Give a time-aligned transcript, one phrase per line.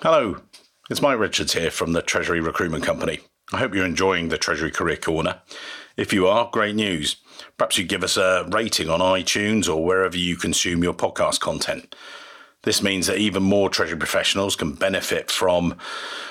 [0.00, 0.36] Hello,
[0.88, 3.18] it's Mike Richards here from the Treasury Recruitment Company.
[3.52, 5.40] I hope you're enjoying the Treasury Career Corner.
[5.96, 7.16] If you are, great news.
[7.56, 11.96] Perhaps you give us a rating on iTunes or wherever you consume your podcast content.
[12.62, 15.76] This means that even more Treasury professionals can benefit from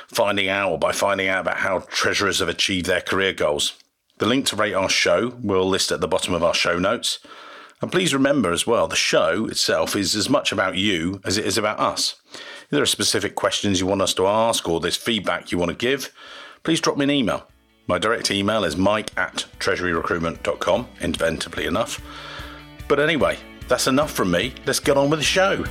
[0.07, 3.73] finding out or by finding out about how treasurers have achieved their career goals.
[4.19, 7.19] The link to rate our show we'll list at the bottom of our show notes.
[7.81, 11.45] And please remember as well, the show itself is as much about you as it
[11.45, 12.15] is about us.
[12.67, 15.69] If there are specific questions you want us to ask or there's feedback you want
[15.69, 16.13] to give,
[16.63, 17.47] please drop me an email.
[17.87, 22.01] My direct email is mike at treasuryrecruitment.com, inventively enough.
[22.89, 24.53] But anyway, that's enough from me.
[24.65, 25.63] Let's get on with the show.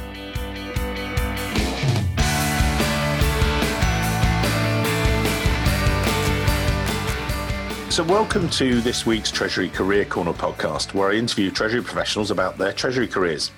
[7.91, 12.57] So, welcome to this week's Treasury Career Corner podcast, where I interview Treasury professionals about
[12.57, 13.51] their Treasury careers.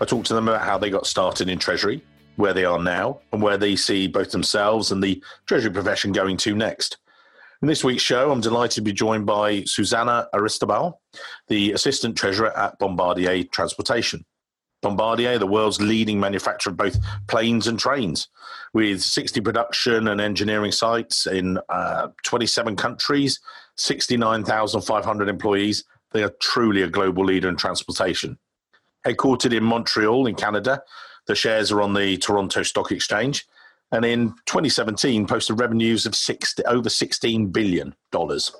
[0.00, 2.04] I talk to them about how they got started in Treasury,
[2.36, 6.36] where they are now, and where they see both themselves and the Treasury profession going
[6.38, 6.98] to next.
[7.62, 11.00] In this week's show, I'm delighted to be joined by Susanna Aristobal,
[11.48, 14.24] the Assistant Treasurer at Bombardier Transportation.
[14.82, 16.98] Bombardier, the world's leading manufacturer of both
[17.28, 18.28] planes and trains,
[18.74, 23.40] with 60 production and engineering sites in uh, 27 countries,
[23.76, 25.84] 69,500 employees.
[26.12, 28.38] They are truly a global leader in transportation.
[29.06, 30.82] Headquartered in Montreal, in Canada,
[31.26, 33.46] the shares are on the Toronto Stock Exchange,
[33.92, 36.14] and in 2017 posted revenues of
[36.66, 38.54] over 16 billion dollars.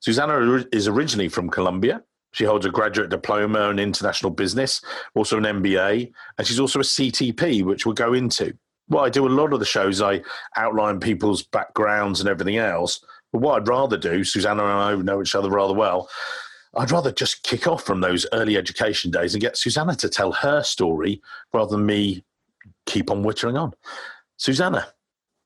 [0.00, 4.82] Susanna is originally from Colombia she holds a graduate diploma in international business,
[5.14, 8.56] also an MBA, and she's also a CTP, which we'll go into.
[8.88, 10.22] Well, I do a lot of the shows, I
[10.56, 13.04] outline people's backgrounds and everything else.
[13.32, 16.08] But what I'd rather do, Susanna and I know each other rather well,
[16.76, 20.32] I'd rather just kick off from those early education days and get Susanna to tell
[20.32, 22.24] her story rather than me
[22.86, 23.72] keep on wittering on.
[24.36, 24.88] Susanna,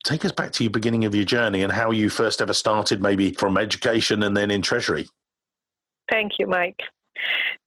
[0.05, 3.03] take us back to your beginning of your journey and how you first ever started,
[3.03, 5.09] maybe from education and then in Treasury.
[6.11, 6.81] Thank you, Mike.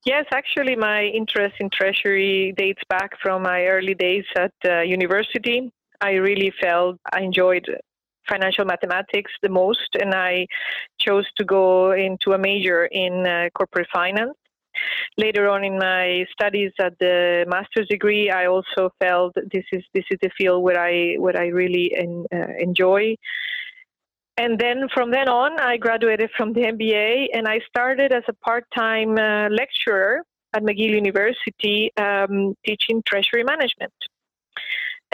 [0.06, 5.72] Yes, actually, my interest in Treasury dates back from my early days at uh, university.
[6.02, 7.66] I really felt I enjoyed
[8.28, 10.48] financial mathematics the most, and I
[11.00, 14.38] chose to go into a major in uh, corporate finance.
[15.18, 20.04] Later on in my studies at the master's degree, I also felt this is this
[20.12, 23.16] is the field where I where I really en, uh, enjoy
[24.38, 28.34] and then from then on, I graduated from the MBA and I started as a
[28.34, 33.94] part time uh, lecturer at McGill University um, teaching treasury management.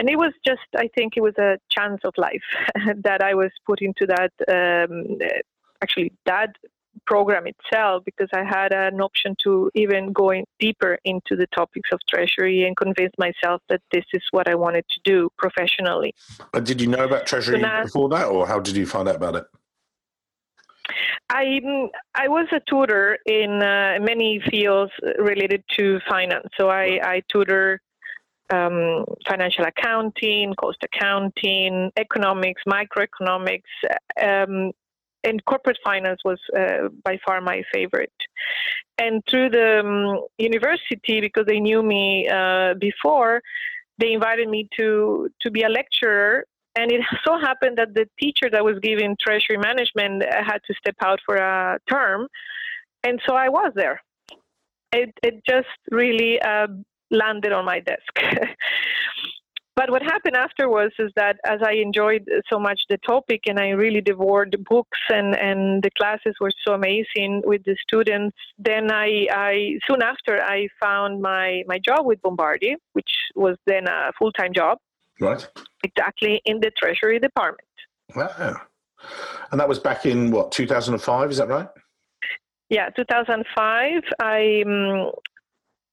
[0.02, 2.42] And it was just, I think it was a chance of life
[3.04, 5.18] that I was put into that, um,
[5.80, 6.56] actually, that
[7.06, 11.90] program itself because I had an option to even go in deeper into the topics
[11.92, 16.16] of treasury and convince myself that this is what I wanted to do professionally.
[16.52, 19.08] But did you know about treasury so now, before that, or how did you find
[19.08, 19.44] out about it?
[21.30, 21.60] I
[22.16, 26.48] I was a tutor in uh, many fields related to finance.
[26.58, 27.80] So I, I tutor
[28.52, 33.72] um, financial accounting, cost accounting, economics, microeconomics,
[34.22, 34.72] um,
[35.24, 38.12] and corporate finance was uh, by far my favorite.
[38.98, 43.40] And through the um, university, because they knew me uh, before,
[43.98, 46.44] they invited me to to be a lecturer.
[46.74, 50.96] And it so happened that the teacher that was giving treasury management had to step
[51.04, 52.26] out for a term,
[53.04, 54.02] and so I was there.
[54.92, 56.66] It it just really uh,
[57.12, 58.18] landed on my desk.
[59.74, 63.70] But what happened afterwards is that as I enjoyed so much the topic and I
[63.70, 68.92] really devoured the books and, and the classes were so amazing with the students, then
[68.92, 74.12] I, I soon after I found my, my job with Bombardier, which was then a
[74.18, 74.76] full time job.
[75.20, 75.48] Right.
[75.82, 77.68] Exactly in the Treasury Department.
[78.14, 78.60] Wow.
[79.50, 81.68] And that was back in what, 2005, is that right?
[82.68, 84.02] Yeah, 2005.
[84.20, 85.12] I um,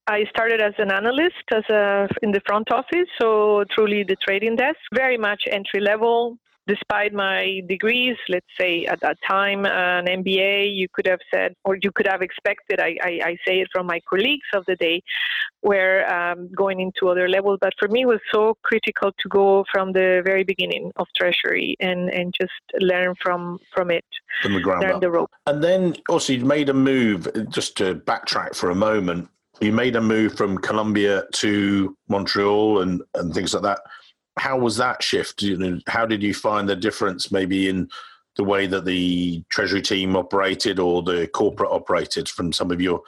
[0.10, 4.56] I started as an analyst as a, in the front office, so truly the trading
[4.56, 6.38] desk, very much entry level.
[6.66, 11.78] Despite my degrees, let's say at that time, an MBA, you could have said, or
[11.84, 15.02] you could have expected, I, I, I say it from my colleagues of the day,
[15.62, 17.60] were um, going into other levels.
[17.62, 21.76] But for me, it was so critical to go from the very beginning of Treasury
[21.80, 24.06] and, and just learn from, from it.
[24.42, 25.02] From the ground learn up.
[25.02, 25.32] the rope.
[25.46, 29.30] And then also you made a move, just to backtrack for a moment,
[29.62, 33.82] you made a move from Colombia to Montreal and, and things like that.
[34.38, 35.42] How was that shift?
[35.42, 37.90] You know, how did you find the difference maybe in
[38.36, 43.02] the way that the treasury team operated or the corporate operated from some of your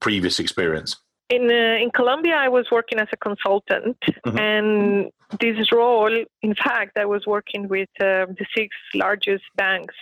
[0.00, 0.96] previous experience?
[1.28, 4.38] in uh, in Colombia, I was working as a consultant, mm-hmm.
[4.38, 5.10] and
[5.40, 9.94] this role, in fact, I was working with uh, the six largest banks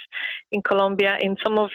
[0.52, 1.70] in Colombia in some of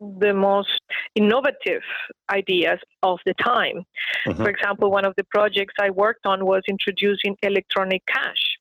[0.00, 0.80] the most
[1.14, 1.82] innovative
[2.30, 3.84] ideas of the time.
[4.26, 4.42] Mm-hmm.
[4.42, 8.56] For example, one of the projects I worked on was introducing electronic cash.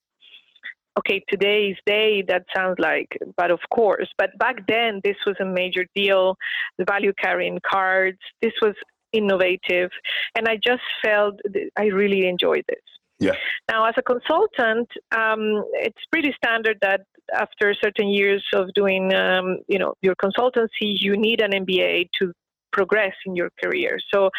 [0.98, 5.46] Okay, today's day that sounds like, but of course, but back then this was a
[5.46, 6.36] major deal.
[6.78, 8.76] The value carrying cards, this was
[9.14, 9.92] innovative,
[10.36, 11.36] and I just felt
[11.78, 12.82] I really enjoyed this.
[13.20, 13.36] Yeah.
[13.70, 17.02] Now, as a consultant, um, it's pretty standard that
[17.34, 22.34] after certain years of doing, um, you know, your consultancy, you need an MBA to
[22.72, 24.00] progress in your career.
[24.14, 24.30] So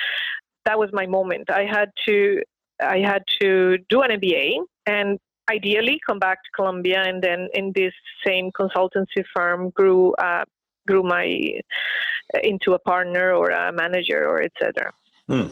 [0.65, 1.51] that was my moment.
[1.51, 2.43] I had to,
[2.83, 5.19] I had to do an MBA and
[5.51, 7.93] ideally come back to Colombia, and then in this
[8.25, 10.45] same consultancy firm grew uh,
[10.87, 11.61] grew my
[12.43, 14.93] into a partner or a manager or etc.
[15.29, 15.51] Mm.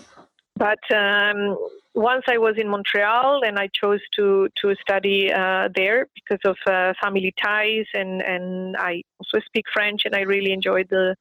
[0.58, 1.56] But um,
[1.94, 6.56] once I was in Montreal and I chose to to study uh, there because of
[6.66, 11.16] uh, family ties and and I also speak French and I really enjoyed the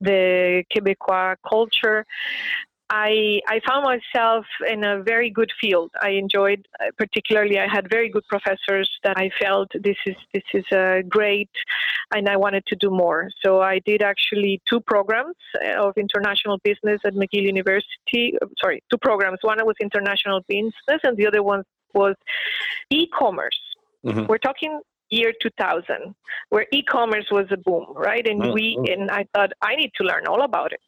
[0.00, 2.06] the Quebecois culture.
[2.90, 5.92] I, I found myself in a very good field.
[6.02, 10.42] I enjoyed, uh, particularly, I had very good professors that I felt this is this
[10.52, 11.50] is uh, great,
[12.12, 13.30] and I wanted to do more.
[13.44, 18.34] So I did actually two programs uh, of international business at McGill University.
[18.42, 19.38] Uh, sorry, two programs.
[19.42, 21.62] One was international business, and the other one
[21.94, 22.16] was
[22.90, 23.60] e-commerce.
[24.04, 24.26] Mm-hmm.
[24.26, 26.14] We're talking year 2000
[26.50, 28.52] where e-commerce was a boom right and mm-hmm.
[28.52, 30.80] we and i thought i need to learn all about it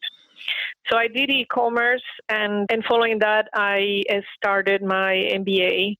[0.89, 4.03] so I did e-commerce, and, and following that, I
[4.35, 5.95] started my MBA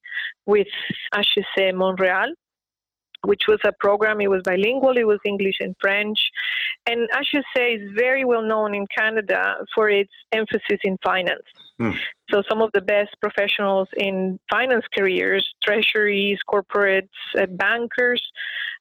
[0.46, 0.68] with
[1.14, 2.34] HEC Montreal,
[3.24, 4.20] which was a program.
[4.20, 4.98] It was bilingual.
[4.98, 6.20] It was English and French,
[6.86, 11.48] and HEC is very well known in Canada for its emphasis in finance.
[11.80, 11.98] Mm.
[12.30, 18.24] So some of the best professionals in finance careers, treasuries, corporates, uh, bankers,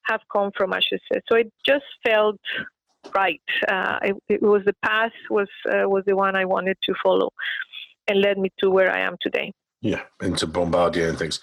[0.04, 1.22] have come from HEC.
[1.28, 2.40] So it just felt
[3.14, 3.40] right.
[3.68, 7.30] Uh, it, it, was the path was uh, was the one I wanted to follow,
[8.08, 9.52] and led me to where I am today.
[9.80, 11.40] Yeah, into Bombardier and things.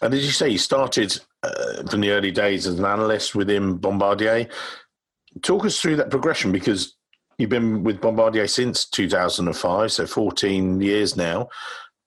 [0.00, 3.76] And as you say you started uh, from the early days as an analyst within
[3.76, 4.48] Bombardier?
[5.42, 6.96] Talk us through that progression because
[7.38, 11.48] you've been with Bombardier since 2005, so 14 years now.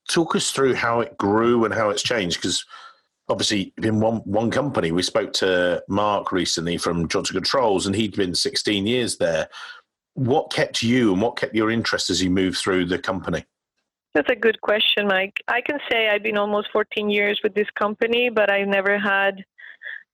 [0.09, 2.63] Talk us through how it grew and how it's changed because
[3.29, 4.91] obviously in one one company.
[4.91, 9.47] We spoke to Mark recently from Johnson Controls, and he'd been 16 years there.
[10.13, 13.45] What kept you and what kept your interest as you moved through the company?
[14.13, 15.41] That's a good question, Mike.
[15.49, 19.43] I can say I've been almost 14 years with this company, but I've never had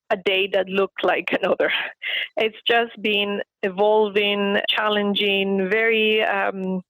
[0.10, 1.72] a day that looked like another.
[2.38, 6.82] It's just been evolving, challenging, very, um,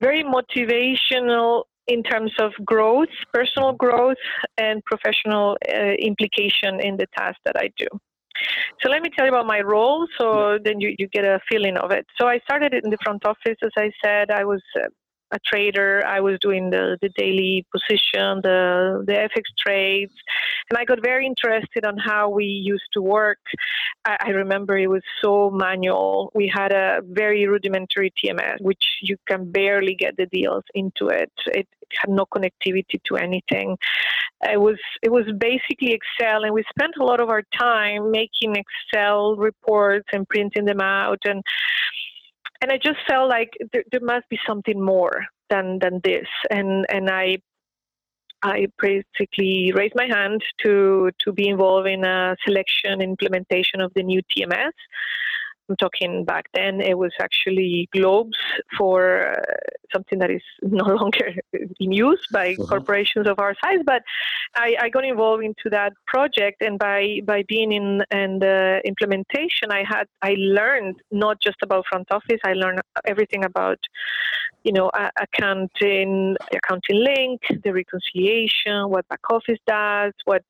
[0.00, 4.16] very motivational in terms of growth, personal growth,
[4.58, 7.86] and professional uh, implication in the task that I do.
[8.82, 11.76] So let me tell you about my role so then you, you get a feeling
[11.76, 12.06] of it.
[12.18, 14.30] So I started in the front office, as I said.
[14.30, 14.86] I was uh,
[15.32, 16.02] a trader.
[16.06, 20.12] I was doing the, the daily position, the, the FX trades,
[20.70, 23.38] and I got very interested on how we used to work.
[24.04, 26.30] I, I remember it was so manual.
[26.34, 31.32] We had a very rudimentary TMS, which you can barely get the deals into it.
[31.46, 31.66] It
[31.98, 33.76] had no connectivity to anything.
[34.42, 38.56] It was it was basically Excel, and we spent a lot of our time making
[38.56, 41.42] Excel reports and printing them out and
[42.62, 46.86] and I just felt like there, there must be something more than than this, and
[46.88, 47.38] and I
[48.42, 54.04] I basically raised my hand to to be involved in a selection implementation of the
[54.04, 54.72] new TMS.
[55.72, 58.36] I'm talking back then, it was actually globes
[58.76, 59.42] for uh,
[59.92, 62.66] something that is no longer in use by uh-huh.
[62.66, 63.78] corporations of our size.
[63.84, 64.02] But
[64.54, 69.82] I, I, got involved into that project, and by by being in the implementation, I
[69.88, 72.40] had I learned not just about front office.
[72.44, 73.78] I learned everything about
[74.64, 80.44] you know accounting, accounting link, the reconciliation, what back office does, what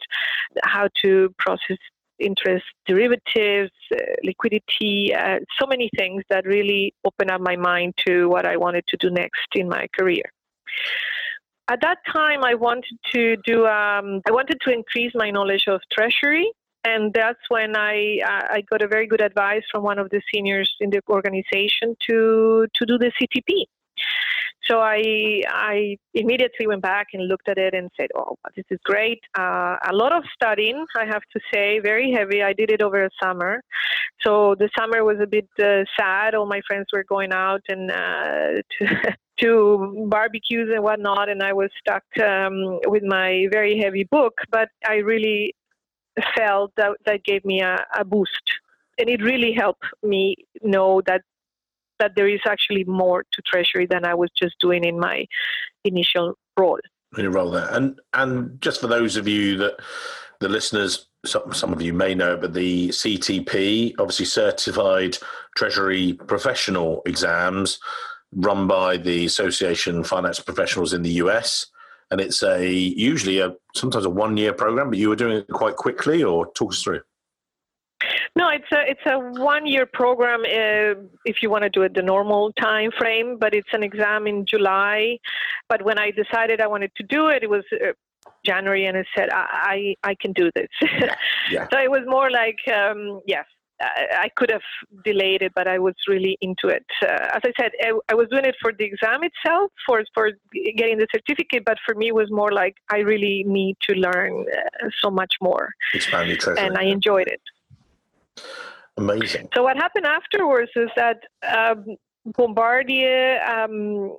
[0.64, 1.78] how to process
[2.22, 8.28] interest derivatives, uh, liquidity, uh, so many things that really opened up my mind to
[8.28, 10.24] what I wanted to do next in my career.
[11.68, 13.66] At that time, I wanted to do.
[13.66, 16.50] Um, I wanted to increase my knowledge of treasury,
[16.84, 20.74] and that's when I I got a very good advice from one of the seniors
[20.80, 23.64] in the organization to to do the CTP.
[24.68, 28.78] So I I immediately went back and looked at it and said, "Oh, this is
[28.84, 32.42] great." Uh, a lot of studying, I have to say, very heavy.
[32.42, 33.62] I did it over a summer,
[34.22, 36.34] so the summer was a bit uh, sad.
[36.34, 41.52] All my friends were going out and uh, to, to barbecues and whatnot, and I
[41.52, 44.34] was stuck um, with my very heavy book.
[44.50, 45.54] But I really
[46.36, 48.46] felt that that gave me a, a boost,
[48.98, 51.22] and it really helped me know that
[52.02, 55.24] that there is actually more to Treasury than I was just doing in my
[55.84, 56.80] initial role.
[57.16, 59.74] In your role there, and and just for those of you that
[60.40, 65.16] the listeners, some some of you may know, but the CTP, obviously certified
[65.56, 67.78] Treasury professional exams,
[68.32, 71.66] run by the Association of Finance Professionals in the US.
[72.10, 75.48] And it's a usually a sometimes a one year program, but you were doing it
[75.48, 77.02] quite quickly, or talk us through.
[78.34, 81.94] No, it's a it's a one year program uh, if you want to do it
[81.94, 85.18] the normal time frame, but it's an exam in July.
[85.68, 87.92] But when I decided I wanted to do it, it was uh,
[88.44, 90.68] January, and I said I I, I can do this.
[90.80, 91.14] Yeah.
[91.50, 91.68] yeah.
[91.70, 93.44] so it was more like um, yes.
[93.84, 94.62] I, could have
[95.04, 96.86] delayed it, but I was really into it.
[97.02, 100.30] Uh, as I said, I, I, was doing it for the exam itself, for for
[100.76, 101.64] getting the certificate.
[101.64, 105.34] But for me, it was more like I really need to learn uh, so much
[105.40, 105.70] more.
[105.94, 106.60] Expand your treasure.
[106.60, 107.40] And I enjoyed it.
[108.96, 109.48] Amazing.
[109.54, 111.96] So what happened afterwards is that um,
[112.26, 114.16] Bombardier um,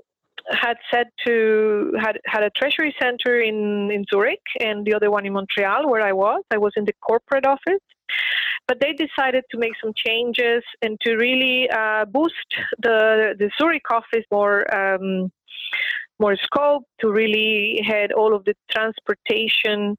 [0.49, 5.25] had said to had had a treasury center in in Zurich and the other one
[5.25, 6.41] in Montreal where I was.
[6.51, 7.83] I was in the corporate office,
[8.67, 13.89] but they decided to make some changes and to really uh, boost the the Zurich
[13.91, 14.57] office more.
[14.75, 15.31] Um,
[16.19, 19.97] more scope to really head all of the transportation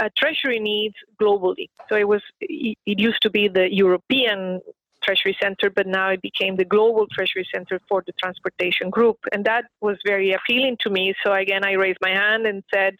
[0.00, 1.68] uh, treasury needs globally.
[1.88, 4.60] So it was it used to be the European
[5.02, 9.44] Treasury Center, but now it became the Global Treasury Center for the Transportation Group, and
[9.44, 11.14] that was very appealing to me.
[11.24, 12.96] So again, I raised my hand and said.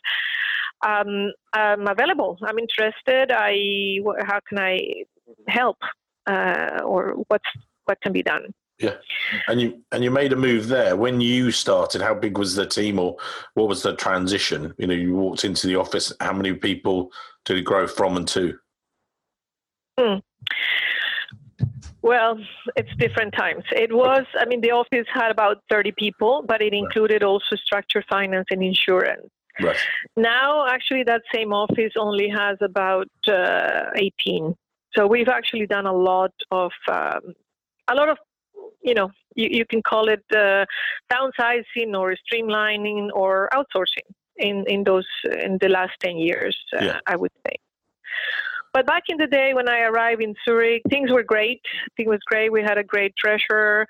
[0.86, 2.38] Um, I'm available.
[2.46, 3.32] I'm interested.
[3.32, 5.02] I how can I
[5.48, 5.78] help,
[6.28, 7.50] uh, or what's
[7.86, 8.54] what can be done?
[8.78, 8.94] Yeah,
[9.48, 12.00] and you and you made a move there when you started.
[12.00, 13.16] How big was the team, or
[13.54, 14.72] what was the transition?
[14.78, 16.12] You know, you walked into the office.
[16.20, 17.10] How many people
[17.44, 18.56] did it grow from and to?
[19.98, 20.18] Hmm.
[22.02, 22.38] Well,
[22.76, 23.64] it's different times.
[23.72, 28.04] It was, I mean, the office had about 30 people, but it included also structure,
[28.08, 29.28] finance and insurance.
[29.60, 29.76] Right.
[30.16, 34.54] Now, actually, that same office only has about uh, 18.
[34.96, 37.34] So we've actually done a lot of um,
[37.90, 38.18] a lot of
[38.82, 40.64] you know, you, you can call it uh,
[41.10, 45.06] downsizing or streamlining or outsourcing in, in those
[45.42, 47.00] in the last 10 years, uh, yeah.
[47.06, 47.56] I would say.
[48.72, 51.62] But back in the day when I arrived in Zurich, things were great.
[51.96, 52.52] Things was great.
[52.52, 53.86] We had a great treasurer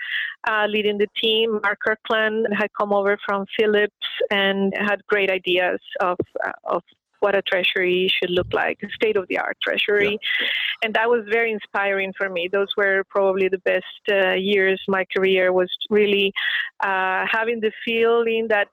[0.48, 1.60] uh, leading the team.
[1.62, 6.82] Mark Kirkland had come over from Philips and had great ideas of uh, of
[7.20, 10.18] what a treasury should look like, a state of the art treasury.
[10.20, 10.48] Yeah.
[10.84, 12.48] And that was very inspiring for me.
[12.50, 16.32] Those were probably the best uh, years my career was really
[16.80, 18.68] uh, having the feeling that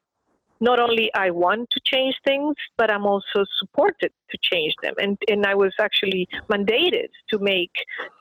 [0.61, 4.93] not only I want to change things, but I'm also supported to change them.
[4.97, 7.73] And, and I was actually mandated to make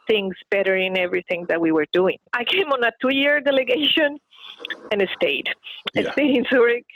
[0.08, 2.18] things better in everything that we were doing.
[2.32, 4.18] I came on a two year delegation
[4.90, 5.48] and stayed.
[5.94, 6.12] Yeah.
[6.12, 6.86] stayed in Zurich.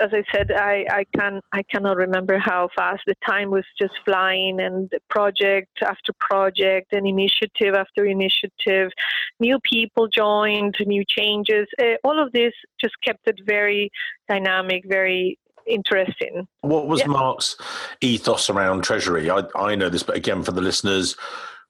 [0.00, 3.94] As I said, I, I can I cannot remember how fast the time was just
[4.04, 8.90] flying, and project after project, and initiative after initiative,
[9.38, 11.66] new people joined, new changes.
[11.80, 13.90] Uh, all of this just kept it very
[14.28, 16.46] dynamic, very interesting.
[16.62, 17.06] What was yeah.
[17.06, 17.56] Mark's
[18.00, 19.30] ethos around Treasury?
[19.30, 21.16] I, I know this, but again, for the listeners,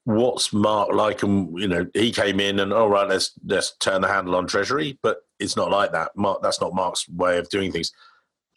[0.05, 1.23] what's Mark like?
[1.23, 4.47] And you know, he came in and all right, let's let's turn the handle on
[4.47, 6.11] Treasury, but it's not like that.
[6.15, 7.91] Mark, that's not Mark's way of doing things.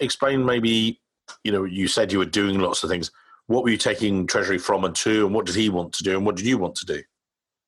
[0.00, 1.00] Explain maybe.
[1.42, 3.10] You know, you said you were doing lots of things.
[3.48, 6.16] What were you taking Treasury from and to, and what did he want to do,
[6.16, 7.02] and what did you want to do?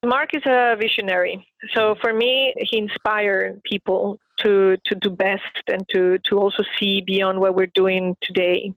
[0.04, 1.44] Mark is a visionary.
[1.74, 7.00] So for me, he inspired people to to do best and to to also see
[7.00, 8.72] beyond what we're doing today.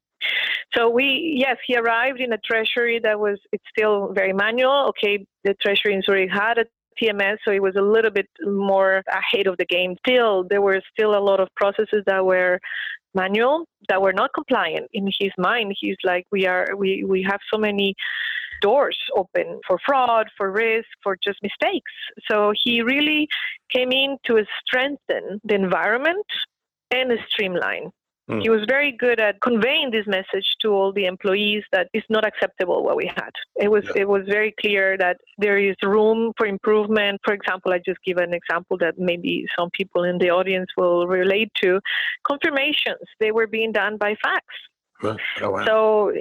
[0.73, 4.87] So we, yes, he arrived in a treasury that was, it's still very manual.
[4.89, 6.65] Okay, the treasury in Zurich had a
[7.01, 9.95] TMS, so it was a little bit more ahead of the game.
[10.07, 12.59] Still, there were still a lot of processes that were
[13.13, 14.87] manual that were not compliant.
[14.93, 17.95] In his mind, he's like, we are, we, we have so many
[18.61, 21.91] doors open for fraud, for risk, for just mistakes.
[22.29, 23.27] So he really
[23.71, 26.25] came in to strengthen the environment
[26.91, 27.89] and streamline
[28.31, 28.41] Mm.
[28.41, 32.25] He was very good at conveying this message to all the employees that it's not
[32.25, 33.31] acceptable what we had.
[33.57, 34.03] It was yeah.
[34.03, 37.19] it was very clear that there is room for improvement.
[37.25, 41.07] For example, I just give an example that maybe some people in the audience will
[41.07, 41.81] relate to.
[42.25, 44.45] Confirmations they were being done by fax.
[45.03, 45.17] Oh,
[45.50, 45.65] wow.
[45.65, 46.13] So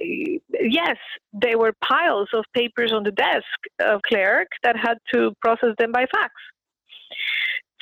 [0.60, 0.96] yes,
[1.32, 5.92] there were piles of papers on the desk of clerk that had to process them
[5.92, 6.32] by fax.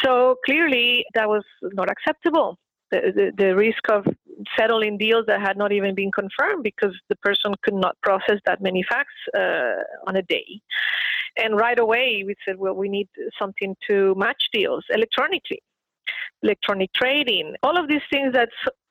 [0.02, 2.58] So clearly, that was not acceptable
[2.90, 4.06] the, the, risk of
[4.58, 8.60] settling deals that had not even been confirmed because the person could not process that
[8.60, 10.60] many facts uh, on a day.
[11.36, 15.62] And right away, we said, well, we need something to match deals electronically,
[16.42, 18.48] electronic trading, all of these things that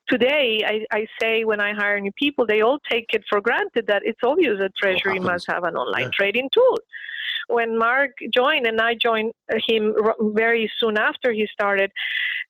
[0.08, 3.88] today I, I, say when I hire new people, they all take it for granted
[3.88, 6.10] that it's obvious that Treasury must have an online yeah.
[6.14, 6.78] trading tool.
[7.50, 9.32] When Mark joined, and I joined
[9.68, 11.92] him very soon after he started,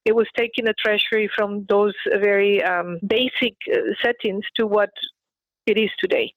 [0.07, 4.89] it was taking the treasury from those very um, basic uh, settings to what
[5.65, 6.33] it is today.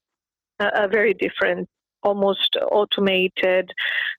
[0.59, 1.69] a very different,
[2.03, 3.71] almost automated,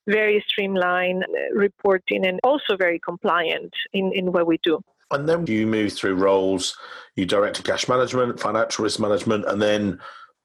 [0.07, 4.79] very streamlined uh, reporting, and also very compliant in, in what we do.
[5.11, 6.77] And then you move through roles,
[7.17, 9.99] you directed cash management, financial risk management, and then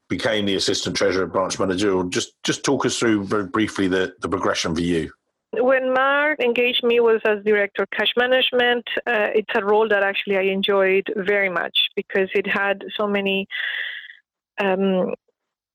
[0.08, 2.02] became the assistant treasurer branch manager.
[2.08, 5.12] Just just talk us through very briefly the, the progression for you.
[5.58, 8.84] When Mark engaged me was as director of cash management.
[9.06, 13.46] Uh, it's a role that actually I enjoyed very much because it had so many
[14.62, 15.14] um,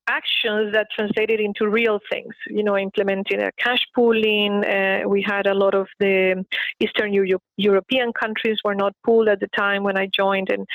[0.08, 2.34] actions that translated into real things.
[2.48, 4.63] You know, implementing a cash pooling.
[4.63, 6.46] Uh, we had a lot of the
[6.79, 10.65] Eastern Euro- European countries were not pooled at the time when I joined, and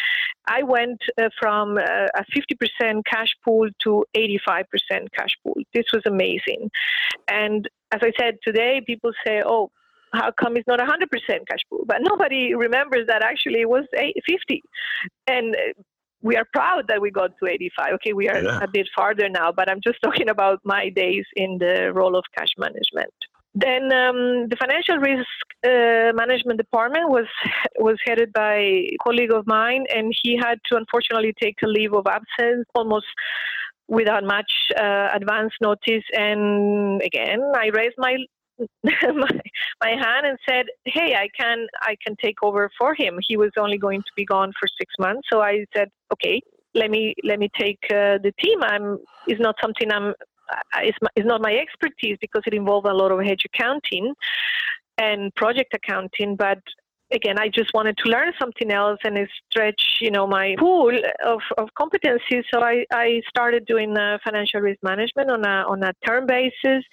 [0.46, 4.64] I went uh, from uh, a 50% cash pool to 85%
[5.16, 5.56] cash pool.
[5.74, 6.70] This was amazing,
[7.28, 9.70] and as I said today, people say, "Oh."
[10.12, 11.10] How come it's not 100%
[11.48, 11.82] cash pool?
[11.84, 14.62] But nobody remembers that actually it was 50.
[15.26, 15.82] And uh,
[16.26, 17.92] we are proud that we got to 85.
[17.94, 18.58] Okay, we are yeah.
[18.60, 22.24] a bit farther now, but I'm just talking about my days in the role of
[22.36, 23.14] cash management.
[23.54, 27.26] Then um, the financial risk uh, management department was
[27.78, 31.94] was headed by a colleague of mine, and he had to unfortunately take a leave
[31.94, 33.06] of absence almost
[33.88, 36.04] without much uh, advance notice.
[36.12, 38.16] And again, I raised my
[38.82, 39.40] my,
[39.80, 43.50] my hand and said, "Hey, I can I can take over for him." He was
[43.58, 46.40] only going to be gone for six months, so I said, "Okay,
[46.74, 48.62] let me let me take uh, the team.
[48.62, 50.14] I'm is not something I'm
[50.78, 54.14] it's, it's not my expertise because it involved a lot of hedge accounting
[54.98, 56.58] and project accounting, but
[57.12, 59.16] again, I just wanted to learn something else and
[59.50, 62.42] stretch, you know, my pool of, of competencies.
[62.52, 66.84] So I, I started doing uh, financial risk management on a on a term basis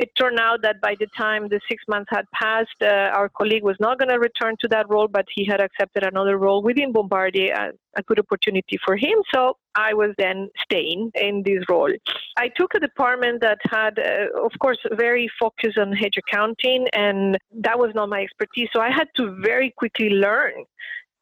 [0.00, 3.62] it turned out that by the time the six months had passed, uh, our colleague
[3.62, 6.90] was not going to return to that role, but he had accepted another role within
[6.90, 9.18] Bombardier, a, a good opportunity for him.
[9.34, 11.92] So I was then staying in this role.
[12.38, 17.36] I took a department that had, uh, of course, very focused on hedge accounting, and
[17.66, 18.70] that was not my expertise.
[18.72, 20.64] So I had to very quickly learn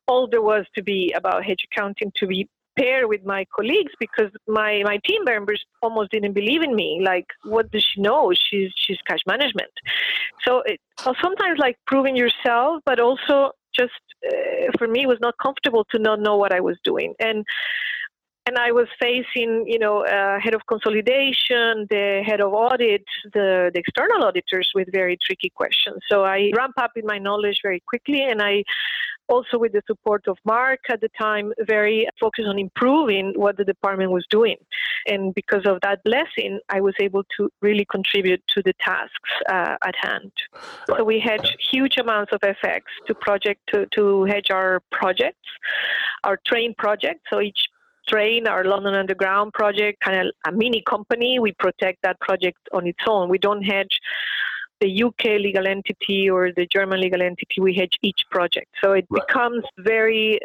[0.07, 4.31] all there was to be about hedge accounting to be pair with my colleagues because
[4.47, 7.01] my, my team members almost didn't believe in me.
[7.05, 8.33] Like, what does she know?
[8.33, 9.73] She's she's cash management.
[10.45, 10.81] So it,
[11.21, 13.93] sometimes like proving yourself, but also just
[14.27, 17.45] uh, for me it was not comfortable to not know what I was doing and.
[18.49, 23.71] And I was facing, you know, uh, head of consolidation, the head of audit, the,
[23.75, 25.99] the external auditors with very tricky questions.
[26.11, 28.65] So I ramp up in my knowledge very quickly, and I
[29.29, 33.65] also with the support of Mark at the time, very focused on improving what the
[33.65, 34.57] department was doing.
[35.07, 39.77] And because of that blessing, I was able to really contribute to the tasks uh,
[39.85, 40.33] at hand.
[40.87, 45.49] So we hedge huge amounts of FX to project to, to hedge our projects,
[46.25, 47.21] our train projects.
[47.29, 47.67] So each
[48.09, 51.39] train, our London Underground project, kind of a mini company.
[51.39, 53.29] We protect that project on its own.
[53.29, 54.01] We don't hedge
[54.81, 58.69] the UK legal entity or the German legal entity, we hedge each project.
[58.83, 59.27] So it right.
[59.27, 60.39] becomes very,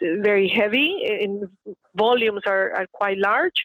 [0.00, 1.04] very heavy.
[1.20, 1.48] In
[1.96, 3.64] volumes are, are quite large,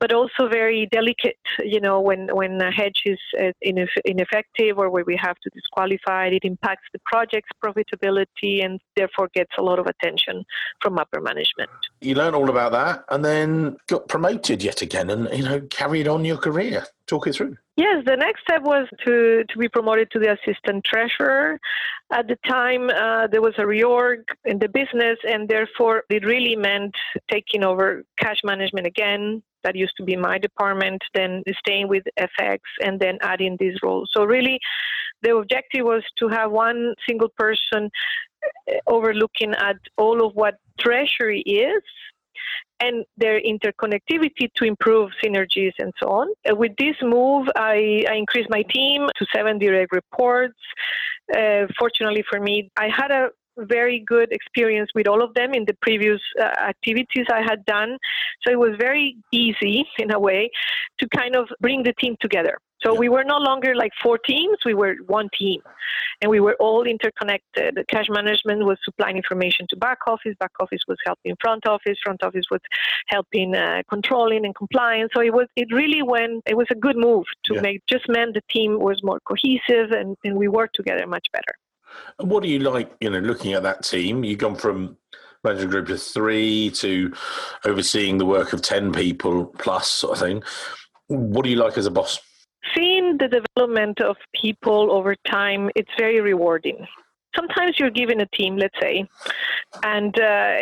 [0.00, 1.38] but also very delicate.
[1.60, 3.18] You know, when when a hedge is
[3.62, 9.28] ineffective or where we have to disqualify it, it impacts the project's profitability and therefore
[9.34, 10.44] gets a lot of attention
[10.80, 11.70] from upper management.
[12.00, 16.08] You learn all about that, and then got promoted yet again, and you know carried
[16.08, 16.84] on your career.
[17.06, 17.56] Talk it through.
[17.76, 21.58] Yes, the next step was to, to be promoted to the assistant treasurer.
[22.12, 26.54] At the time, uh, there was a reorg in the business, and therefore it really
[26.54, 26.94] meant
[27.28, 29.42] taking over cash management again.
[29.62, 34.06] That used to be my department, then staying with FX, and then adding this role.
[34.10, 34.60] So, really,
[35.22, 37.90] the objective was to have one single person
[38.86, 41.82] overlooking at all of what treasury is
[42.80, 46.28] and their interconnectivity to improve synergies and so on.
[46.58, 50.58] With this move, I, I, increased my team to seven direct reports.
[51.34, 55.64] Uh, fortunately for me, I had a very good experience with all of them in
[55.64, 57.98] the previous uh, activities I had done.
[58.42, 60.50] So it was very easy, in a way,
[60.98, 62.58] to kind of bring the team together.
[62.84, 65.62] So we were no longer like four teams, we were one team.
[66.20, 67.78] And we were all interconnected.
[67.88, 72.22] Cash management was supplying information to back office, back office was helping front office, front
[72.22, 72.60] office was
[73.08, 75.10] helping uh, controlling and compliance.
[75.14, 77.60] So it was it really went it was a good move to yeah.
[77.62, 81.54] make just meant the team was more cohesive and, and we worked together much better.
[82.18, 84.24] And what do you like, you know, looking at that team?
[84.24, 84.96] You've gone from
[85.44, 87.12] managing group of three to
[87.64, 90.42] overseeing the work of 10 people plus sort of thing.
[91.08, 92.18] What do you like as a boss?
[92.74, 96.86] Seeing the development of people over time, it's very rewarding.
[97.36, 99.06] Sometimes you're given a team, let's say,
[99.82, 100.56] and uh,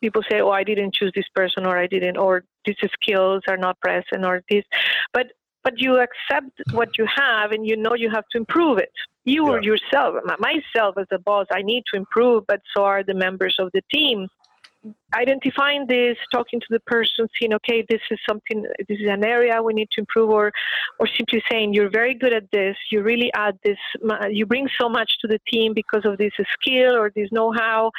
[0.00, 3.56] people say, "Oh, I didn't choose this person, or I didn't, or these skills are
[3.56, 4.64] not present, or this,"
[5.12, 5.32] but
[5.64, 8.92] but you accept what you have, and you know you have to improve it.
[9.24, 9.60] You yeah.
[9.62, 13.70] yourself, myself as a boss, I need to improve, but so are the members of
[13.72, 14.28] the team
[15.14, 19.62] identifying this, talking to the person, seeing, okay, this is something, this is an area
[19.62, 20.52] we need to improve, or,
[20.98, 23.78] or simply saying, you're very good at this, you really add this,
[24.30, 27.90] you bring so much to the team because of this skill or this know-how,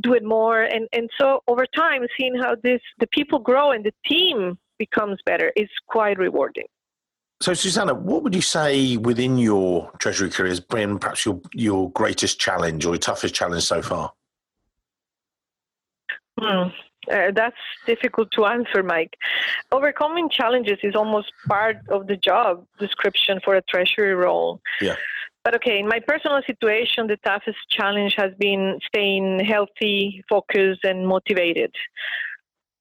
[0.00, 0.62] do it more.
[0.62, 5.18] And, and so over time, seeing how this, the people grow and the team becomes
[5.26, 6.66] better is quite rewarding.
[7.42, 11.90] So, Susanna, what would you say within your treasury career has been perhaps your, your
[11.90, 14.12] greatest challenge or your toughest challenge so far?
[16.38, 16.68] Hmm.
[17.10, 19.16] Uh, that's difficult to answer, Mike.
[19.72, 24.60] Overcoming challenges is almost part of the job description for a treasury role.
[24.80, 24.94] Yeah.
[25.42, 31.08] But okay, in my personal situation, the toughest challenge has been staying healthy, focused, and
[31.08, 31.74] motivated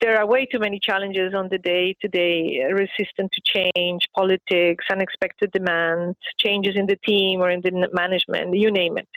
[0.01, 4.01] there are way too many challenges on the day to day uh, resistant to change,
[4.15, 9.07] politics, unexpected demands, changes in the team or in the management, you name it.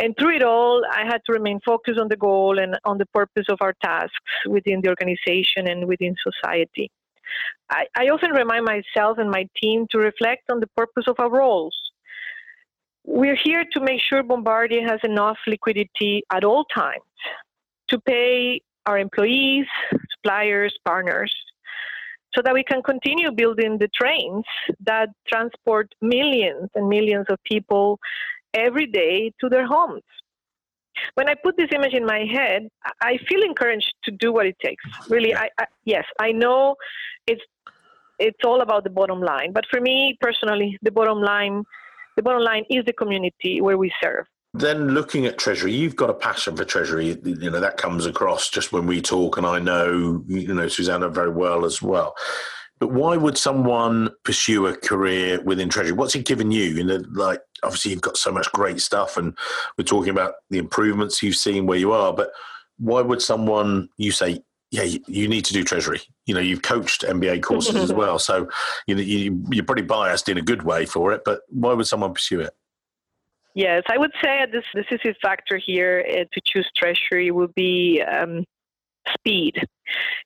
[0.00, 3.06] And through it all, I had to remain focused on the goal and on the
[3.06, 4.16] purpose of our tasks
[4.48, 6.90] within the organization and within society.
[7.70, 11.30] I, I often remind myself and my team to reflect on the purpose of our
[11.30, 11.74] roles.
[13.04, 17.02] We're here to make sure Bombardier has enough liquidity at all times
[17.88, 19.66] to pay our employees,
[20.12, 21.34] suppliers, partners,
[22.34, 24.44] so that we can continue building the trains
[24.84, 27.98] that transport millions and millions of people
[28.54, 30.02] every day to their homes.
[31.14, 32.68] When I put this image in my head,
[33.02, 34.84] I feel encouraged to do what it takes.
[35.10, 36.76] Really, I, I yes, I know
[37.26, 37.42] it's
[38.18, 41.64] it's all about the bottom line, but for me personally, the bottom line
[42.16, 44.24] the bottom line is the community where we serve
[44.60, 47.18] then looking at treasury you've got a passion for treasury.
[47.24, 51.08] You know that comes across just when we talk and i know you know susanna
[51.08, 52.14] very well as well.
[52.78, 55.92] But why would someone pursue a career within treasury?
[55.92, 56.64] What's it given you?
[56.64, 59.36] You know like obviously you've got so much great stuff and
[59.78, 62.30] we're talking about the improvements you've seen where you are but
[62.78, 64.40] why would someone you say
[64.70, 66.00] yeah you need to do treasury.
[66.26, 68.48] You know you've coached mba courses as well so
[68.86, 71.86] you know you, you're pretty biased in a good way for it but why would
[71.86, 72.52] someone pursue it
[73.56, 78.44] Yes, I would say this decisive factor here uh, to choose treasury would be um,
[79.14, 79.54] speed.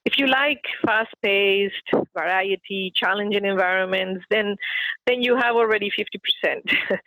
[0.04, 4.56] If you like fast-paced, variety, challenging environments, then
[5.06, 6.64] then you have already fifty percent.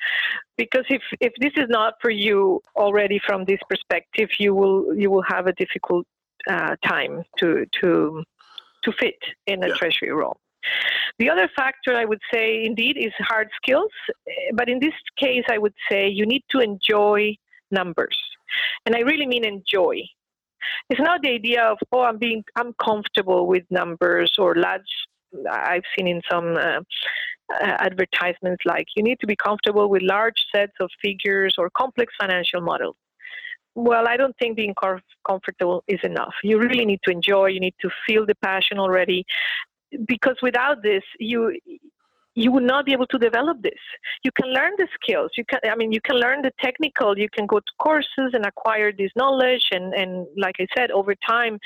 [0.57, 5.12] because if if this is not for you already from this perspective, you will you
[5.12, 6.07] will have a difficult
[6.49, 8.23] uh, time to to
[8.83, 9.73] to fit in a yeah.
[9.73, 10.38] treasury role.
[11.19, 13.91] The other factor I would say indeed is hard skills,
[14.54, 17.36] but in this case, I would say you need to enjoy
[17.71, 18.17] numbers.
[18.86, 20.02] And I really mean enjoy.
[20.89, 24.82] It's not the idea of, oh, I'm being, I'm comfortable with numbers or large,
[25.52, 26.80] I've seen in some uh,
[27.62, 32.13] uh advertisements like you need to be comfortable with large sets of figures or complex
[32.19, 32.95] financial models
[33.76, 34.76] well, I don't think being
[35.28, 36.34] comfortable is enough.
[36.43, 39.26] You really need to enjoy, you need to feel the passion already
[40.08, 41.58] because without this, you
[42.36, 43.79] you will not be able to develop this.
[44.23, 45.32] You can learn the skills.
[45.38, 47.17] You can, I mean, you can learn the technical.
[47.17, 51.13] You can go to courses and acquire this knowledge, and and like I said, over
[51.15, 51.60] time,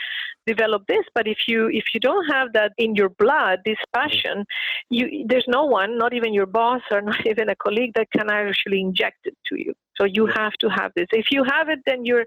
[0.46, 1.06] develop this.
[1.16, 4.00] But if you if you don't have that in your blood, this mm-hmm.
[4.00, 4.46] passion,
[4.90, 8.30] you there's no one, not even your boss or not even a colleague, that can
[8.30, 9.74] actually inject it to you.
[9.96, 11.08] So you have to have this.
[11.12, 12.26] If you have it, then you're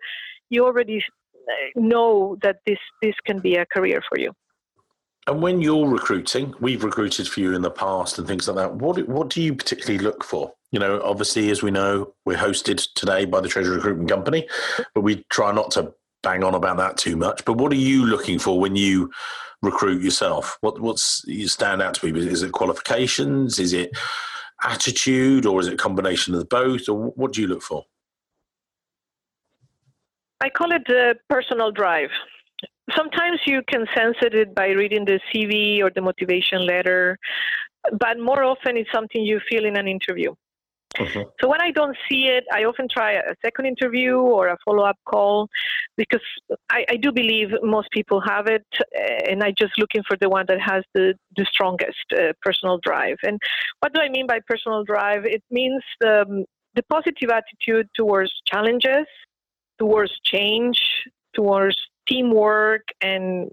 [0.49, 4.33] you already uh, know that this this can be a career for you.
[5.27, 8.75] And when you're recruiting, we've recruited for you in the past and things like that.
[8.75, 12.87] What what do you particularly look for You know, obviously, as we know, we're hosted
[12.95, 14.49] today by the Treasury Recruitment Company,
[14.95, 17.45] but we try not to bang on about that too much.
[17.45, 19.11] But what are you looking for when you
[19.63, 20.57] recruit yourself?
[20.61, 22.21] What what's you stand out to me?
[22.21, 23.59] Is it qualifications?
[23.59, 23.91] Is it
[24.63, 26.89] attitude, or is it a combination of both?
[26.89, 27.85] Or what do you look for?
[30.41, 32.11] I call it the personal drive.
[32.97, 37.19] Sometimes you can sense it by reading the CV or the motivation letter,
[37.99, 40.35] but more often it's something you feel in an interview.
[40.97, 41.23] Mm-hmm.
[41.41, 44.99] So when I don't see it, I often try a second interview or a follow-up
[45.05, 45.49] call
[45.97, 46.21] because
[46.69, 48.67] I, I do believe most people have it,
[49.29, 53.19] and I'm just looking for the one that has the the strongest uh, personal drive.
[53.23, 53.39] And
[53.79, 55.25] what do I mean by personal drive?
[55.27, 59.07] It means the the positive attitude towards challenges,
[59.79, 60.81] towards change,
[61.35, 61.77] towards
[62.09, 63.51] teamwork, and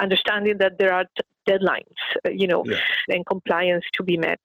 [0.00, 2.78] understanding that there are t- deadlines, uh, you know, yeah.
[3.08, 4.40] and compliance to be met.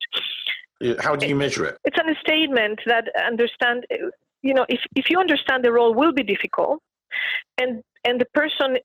[1.00, 1.78] How do you measure it?
[1.84, 3.86] It's a statement that understand,
[4.42, 6.82] you know, if, if you understand the role will be difficult
[7.58, 8.78] and, and the person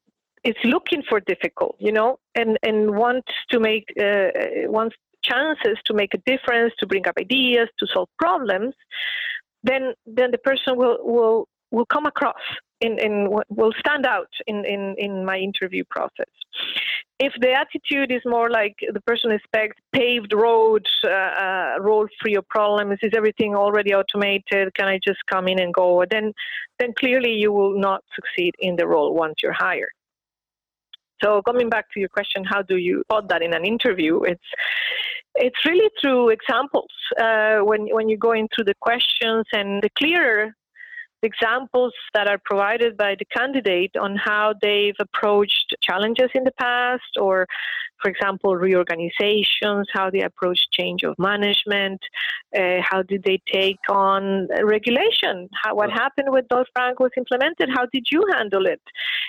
[0.45, 4.29] is looking for difficult, you know, and, and wants to make, uh,
[4.71, 8.75] wants chances to make a difference, to bring up ideas, to solve problems,
[9.63, 12.45] then, then the person will, will, will come across
[12.81, 16.33] in, in will stand out in, in, in my interview process.
[17.19, 22.37] If the attitude is more like the person expects paved roads, uh, uh, role free
[22.37, 24.75] of problems, is everything already automated?
[24.75, 26.05] Can I just come in and go?
[26.11, 26.33] Then,
[26.79, 29.93] then clearly you will not succeed in the role once you're hired.
[31.23, 34.23] So coming back to your question, how do you spot that in an interview?
[34.23, 34.49] It's
[35.37, 36.91] it's really through examples.
[37.19, 40.55] Uh, when when you go into the questions, and the clearer
[41.23, 47.17] examples that are provided by the candidate on how they've approached challenges in the past
[47.21, 47.47] or
[48.03, 52.01] for example reorganizations how they approach change of management
[52.57, 55.49] uh, how did they take on regulation?
[55.63, 57.71] How, what happened when Dodd-Frank was implemented?
[57.75, 58.81] How did you handle it?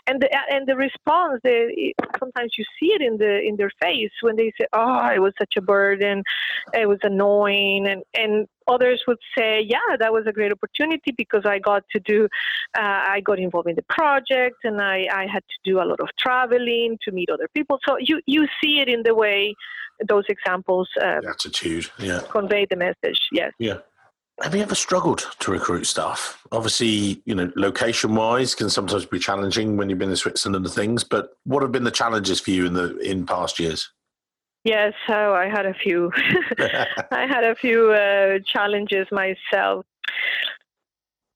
[0.07, 4.11] And the and the response they, sometimes you see it in the in their face
[4.21, 6.23] when they say oh it was such a burden.
[6.73, 7.87] It was annoying.
[7.87, 11.99] And and others would say, yeah, that was a great opportunity because I got to
[11.99, 12.25] do,
[12.77, 15.99] uh, I got involved in the project and I, I had to do a lot
[15.99, 17.79] of traveling to meet other people.
[17.87, 19.55] So you, you see it in the way
[20.07, 23.19] those examples uh, attitude, yeah, convey the message.
[23.31, 23.51] Yes.
[23.59, 23.77] Yeah.
[24.41, 26.41] Have you ever struggled to recruit staff?
[26.51, 30.73] Obviously, you know, location wise can sometimes be challenging when you've been in Switzerland and
[30.73, 33.91] things, but what have been the challenges for you in the in past years?
[34.63, 36.11] Yes, so I had a few.
[37.11, 39.85] I had a few uh, challenges myself.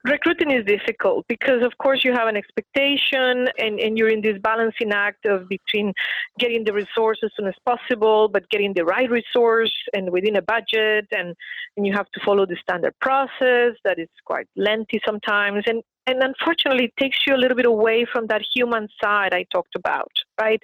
[0.07, 4.37] Recruiting is difficult because, of course, you have an expectation, and, and you're in this
[4.41, 5.91] balancing act of between
[6.39, 10.41] getting the resource as soon as possible, but getting the right resource and within a
[10.41, 11.35] budget, and,
[11.75, 16.23] and you have to follow the standard process that is quite lengthy sometimes, and and
[16.23, 20.09] unfortunately it takes you a little bit away from that human side i talked about
[20.39, 20.61] right?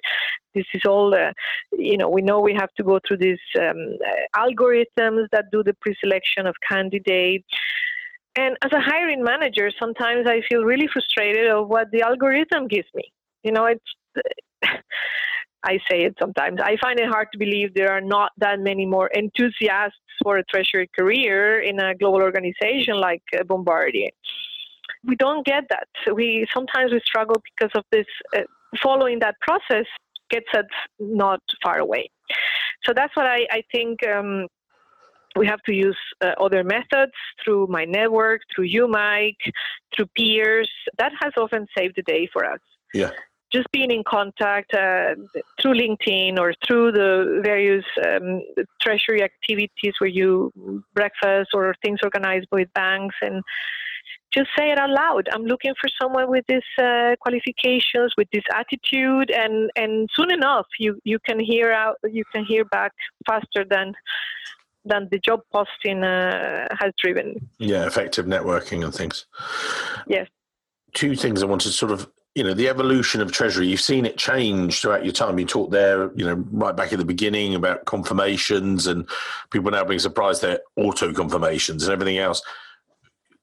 [0.54, 1.32] This is all uh,
[1.72, 3.98] you know we know we have to go through these um,
[4.36, 7.46] algorithms that do the pre-selection of candidates
[8.36, 12.88] and as a hiring manager sometimes i feel really frustrated of what the algorithm gives
[12.94, 13.04] me
[13.42, 13.90] you know it's
[15.66, 16.60] I say it sometimes.
[16.62, 20.44] I find it hard to believe there are not that many more enthusiasts for a
[20.44, 24.10] treasury career in a global organization like uh, Bombardier
[25.06, 25.88] we don't get that.
[26.12, 28.06] We sometimes we struggle because of this.
[28.36, 28.40] Uh,
[28.82, 29.86] following that process
[30.30, 30.64] gets us
[30.98, 32.10] not far away.
[32.84, 34.06] So that's what I, I think.
[34.06, 34.46] Um,
[35.36, 39.38] we have to use uh, other methods through my network, through you, Mike,
[39.94, 40.70] through peers.
[40.98, 42.60] That has often saved the day for us.
[42.92, 43.10] Yeah.
[43.52, 45.14] Just being in contact uh,
[45.60, 48.42] through LinkedIn or through the various um,
[48.80, 50.52] treasury activities where you
[50.94, 53.42] breakfast or things organized with banks and
[54.32, 55.28] just say it out loud.
[55.32, 60.66] I'm looking for someone with these uh, qualifications, with this attitude, and and soon enough,
[60.80, 62.92] you you can hear out, you can hear back
[63.26, 63.94] faster than
[64.84, 67.48] than the job posting uh, has driven.
[67.58, 69.26] Yeah, effective networking and things.
[70.06, 70.28] Yes.
[70.92, 74.04] Two things I wanted to sort of you know the evolution of treasury you've seen
[74.04, 77.54] it change throughout your time you talked there you know right back at the beginning
[77.54, 79.08] about confirmations and
[79.52, 82.42] people now being surprised they're auto confirmations and everything else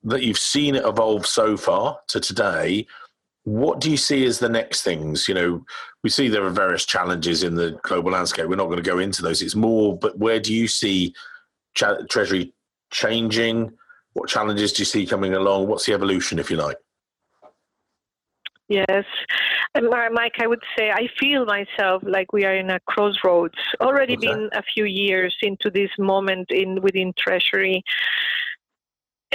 [0.04, 2.88] that you've seen it evolve so far to today,
[3.44, 5.28] what do you see as the next things?
[5.28, 5.66] You know,
[6.04, 8.48] we see there are various challenges in the global landscape.
[8.48, 9.42] We're not going to go into those.
[9.42, 11.14] It's more, but where do you see
[11.74, 12.54] Treasury
[12.92, 13.72] changing?
[14.14, 15.68] What challenges do you see coming along?
[15.68, 16.78] What's the evolution, if you like?
[18.68, 19.04] Yes,
[19.76, 23.56] Mike, I would say I feel myself like we are in a crossroads.
[23.82, 27.84] Already been a few years into this moment in within Treasury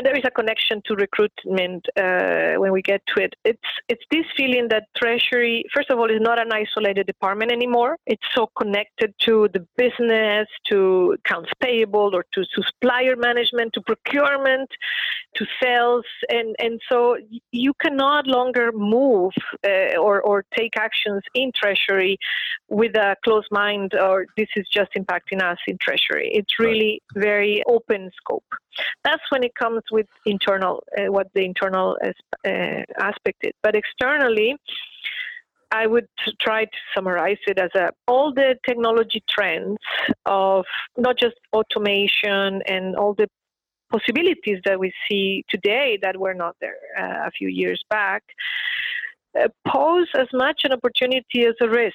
[0.05, 3.35] there is a connection to recruitment uh, when we get to it.
[3.45, 7.97] It's it's this feeling that Treasury, first of all, is not an isolated department anymore.
[8.07, 14.71] It's so connected to the business, to accounts payable, or to supplier management, to procurement,
[15.37, 17.17] to sales, and and so
[17.53, 19.33] you cannot longer move
[19.67, 22.19] uh, or or take actions in Treasury
[22.69, 26.31] with a closed mind, or this is just impacting us in Treasury.
[26.33, 28.45] It's really very open scope.
[29.05, 32.51] That's when it comes with internal, uh, what the internal uh,
[32.99, 33.53] aspect is.
[33.63, 34.57] But externally,
[35.73, 36.09] I would
[36.41, 39.79] try to summarize it as a, all the technology trends
[40.25, 40.65] of
[40.97, 43.29] not just automation and all the
[43.91, 48.23] possibilities that we see today that were not there uh, a few years back
[49.39, 51.95] uh, pose as much an opportunity as a risk.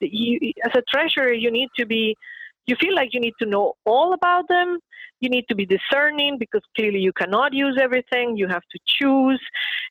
[0.00, 2.16] You, as a treasurer, you need to be
[2.68, 4.78] you feel like you need to know all about them.
[5.20, 8.36] You need to be discerning because clearly you cannot use everything.
[8.36, 9.40] You have to choose.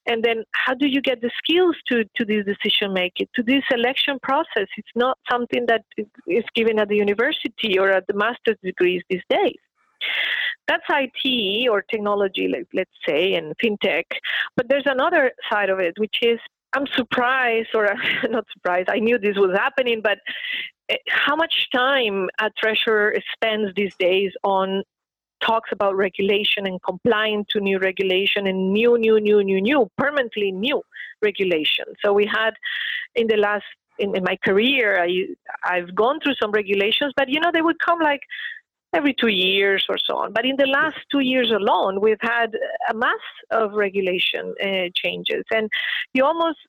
[0.06, 3.64] And then how do you get the skills to, to this decision making, to this
[3.70, 4.68] selection process?
[4.78, 5.84] It's not something that
[6.28, 9.58] is given at the university or at the master's degrees these days.
[10.68, 14.06] That's IT or technology, like, let's say, and fintech.
[14.56, 16.40] But there's another side of it, which is
[16.74, 17.88] I'm surprised, or
[18.30, 20.20] not surprised, I knew this was happening, but
[21.10, 24.84] how much time a treasurer spends these days on
[25.42, 30.52] talks about regulation and complying to new regulation and new, new, new, new, new, permanently
[30.52, 30.82] new
[31.22, 31.86] regulation.
[32.04, 32.54] So we had
[33.16, 33.66] in the last
[34.00, 35.28] in, in my career, I
[35.64, 38.22] I've gone through some regulations, but you know they would come like
[38.94, 40.34] every two years or so on.
[40.34, 42.52] But in the last two years alone, we've had
[42.90, 45.70] a mass of regulation uh, changes, and
[46.14, 46.60] you almost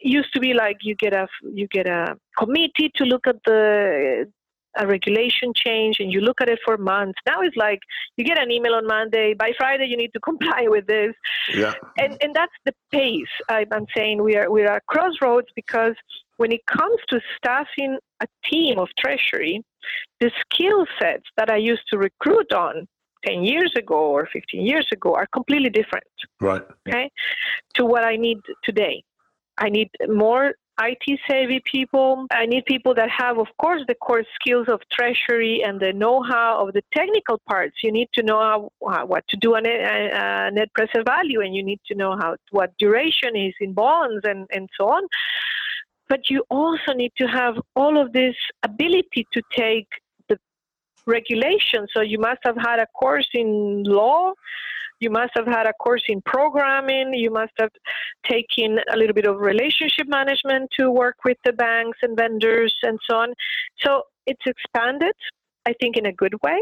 [0.00, 4.30] used to be like you get a you get a committee to look at the
[4.76, 7.18] a regulation change and you look at it for months.
[7.26, 7.80] Now it's like
[8.16, 11.14] you get an email on Monday, by Friday you need to comply with this.
[11.54, 11.74] Yeah.
[11.98, 13.34] And and that's the pace.
[13.48, 15.94] I'm saying we are we are at crossroads because
[16.36, 19.64] when it comes to staffing a team of treasury,
[20.20, 22.86] the skill sets that I used to recruit on
[23.24, 26.04] 10 years ago or 15 years ago are completely different.
[26.40, 26.62] Right.
[26.88, 27.10] Okay.
[27.74, 29.02] To what I need today.
[29.58, 32.26] I need more IT savvy people.
[32.30, 36.22] I need people that have, of course, the core skills of treasury and the know
[36.22, 37.76] how of the technical parts.
[37.82, 41.54] You need to know how, what to do on a, a net present value, and
[41.54, 45.02] you need to know how what duration is in bonds and, and so on.
[46.08, 49.88] But you also need to have all of this ability to take
[50.28, 50.38] the
[51.06, 51.88] regulation.
[51.92, 54.32] So you must have had a course in law
[55.00, 57.14] you must have had a course in programming.
[57.14, 57.70] You must have
[58.28, 62.98] taken a little bit of relationship management to work with the banks and vendors and
[63.08, 63.34] so on.
[63.80, 65.14] So it's expanded,
[65.66, 66.60] I think, in a good way.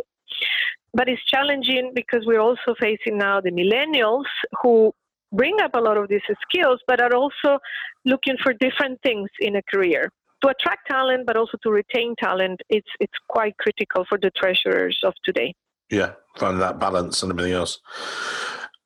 [0.92, 4.24] But it's challenging because we're also facing now the millennials
[4.62, 4.92] who
[5.32, 7.58] bring up a lot of these skills, but are also
[8.04, 10.10] looking for different things in a career.
[10.42, 14.98] To attract talent, but also to retain talent, it's it's quite critical for the treasurers
[15.02, 15.54] of today.
[15.90, 17.78] Yeah, find that balance and everything else.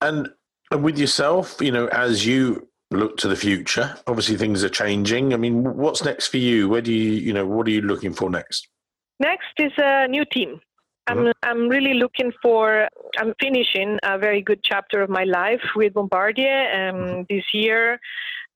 [0.00, 0.28] And,
[0.70, 5.32] and with yourself, you know, as you look to the future, obviously things are changing.
[5.32, 6.68] I mean, what's next for you?
[6.68, 8.68] Where do you, you know, what are you looking for next?
[9.18, 10.60] Next is a new team.
[11.06, 11.30] I'm, mm-hmm.
[11.42, 16.68] I'm really looking for, I'm finishing a very good chapter of my life with Bombardier
[16.72, 17.22] um, mm-hmm.
[17.28, 17.98] this year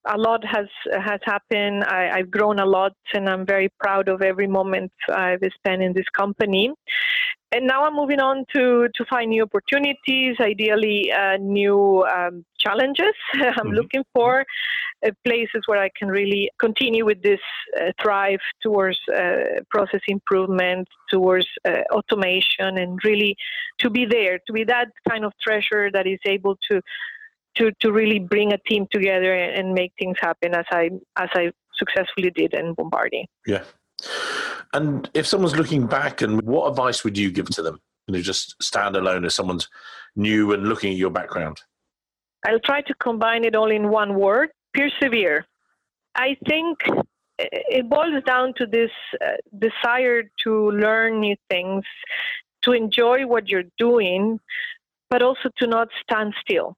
[0.06, 1.84] a lot has has happened.
[1.84, 5.82] I, I, have grown a lot, and I'm very proud of every moment I've spent
[5.82, 6.72] in this company.
[7.54, 13.14] And now I'm moving on to to find new opportunities, ideally uh, new um, challenges.
[13.34, 13.68] I'm mm-hmm.
[13.68, 14.44] looking for
[15.06, 17.40] uh, places where I can really continue with this
[17.80, 23.36] uh, thrive towards uh, process improvement, towards uh, automation, and really
[23.78, 26.80] to be there, to be that kind of treasure that is able to
[27.56, 31.52] to to really bring a team together and make things happen as I as I
[31.76, 33.26] successfully did in Bombardier.
[33.46, 33.62] Yeah.
[34.72, 37.80] And if someone's looking back, and what advice would you give to them?
[38.06, 39.68] You know, just stand alone as someone's
[40.16, 41.60] new and looking at your background.
[42.46, 45.46] I'll try to combine it all in one word: persevere.
[46.14, 46.78] I think
[47.38, 48.90] it boils down to this
[49.20, 51.84] uh, desire to learn new things,
[52.62, 54.38] to enjoy what you're doing,
[55.10, 56.76] but also to not stand still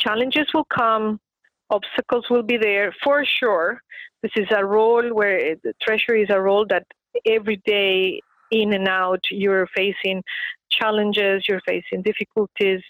[0.00, 1.20] challenges will come,
[1.68, 3.82] obstacles will be there for sure.
[4.22, 6.84] This is a role where the treasury is a role that
[7.26, 10.22] every day in and out you're facing
[10.70, 12.80] challenges, you're facing difficulties,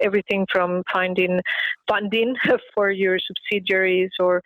[0.00, 1.40] everything from finding
[1.88, 2.34] funding
[2.74, 4.42] for your subsidiaries or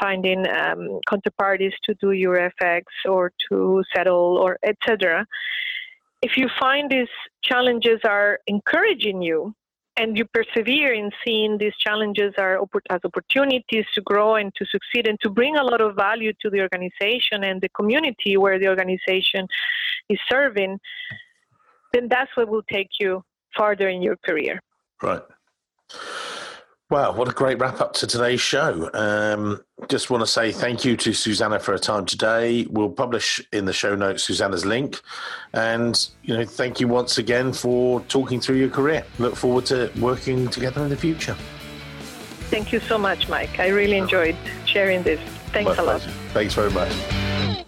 [0.00, 5.26] finding um, counterparties to do your FX or to settle or etc.
[6.22, 7.08] If you find these
[7.42, 9.54] challenges are encouraging you
[9.96, 12.58] and you persevere in seeing these challenges are
[12.90, 16.50] as opportunities to grow and to succeed and to bring a lot of value to
[16.50, 19.46] the organization and the community where the organization
[20.08, 20.78] is serving,
[21.92, 23.22] then that's what will take you
[23.56, 24.60] farther in your career.
[25.00, 25.22] Right.
[26.90, 28.90] Wow, what a great wrap up to today's show.
[28.92, 32.66] Um, just want to say thank you to Susanna for her time today.
[32.68, 35.00] We'll publish in the show notes Susanna's link.
[35.54, 39.02] And, you know, thank you once again for talking through your career.
[39.18, 41.36] Look forward to working together in the future.
[42.50, 43.58] Thank you so much, Mike.
[43.58, 45.20] I really enjoyed sharing this.
[45.52, 46.02] Thanks My a lot.
[46.34, 47.64] Thanks very much.